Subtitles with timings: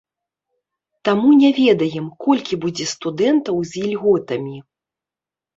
[1.09, 4.57] Таму не ведаем, колькі будзе студэнтаў з ільготамі.